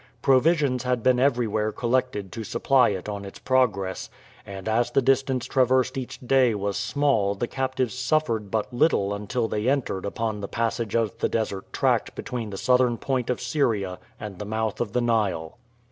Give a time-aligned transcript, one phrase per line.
[0.23, 4.09] Provisions had been everywhere collected to supply it on its progress,
[4.47, 9.47] and as the distance traversed each day was small the captives suffered but little until
[9.47, 13.99] they entered upon the passage of the desert tract between the southern point of Syria
[14.19, 15.59] and the mouth of the Nile.